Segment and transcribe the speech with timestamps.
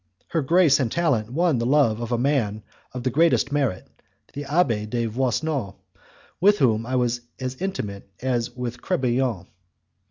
[0.29, 3.87] Her grace and talent won the love of a man of the greatest merit,
[4.33, 5.75] the Abbé de Voisenon,
[6.39, 9.45] with whom I was as intimate as with Crebillon.